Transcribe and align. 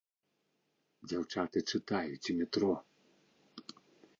Дзяўчаты 1.11 1.57
чытаюць 1.75 2.29
у 2.33 2.37
метро. 2.41 2.73